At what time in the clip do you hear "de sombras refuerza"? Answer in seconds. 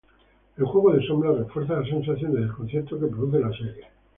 0.93-1.75